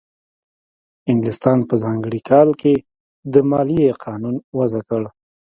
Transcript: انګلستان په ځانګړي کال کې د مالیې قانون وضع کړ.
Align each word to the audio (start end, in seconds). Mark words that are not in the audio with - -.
انګلستان 1.11 1.59
په 1.69 1.75
ځانګړي 1.83 2.21
کال 2.29 2.49
کې 2.61 2.73
د 3.33 3.35
مالیې 3.49 3.89
قانون 4.05 4.35
وضع 4.57 4.81
کړ. 4.89 5.03